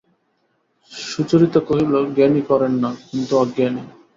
[0.91, 3.81] সুচরিতা কহিল, জ্ঞানী করেন না, কিন্তু অজ্ঞানী?